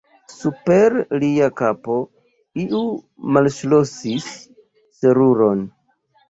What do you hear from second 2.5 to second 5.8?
iu malŝlosis seruron.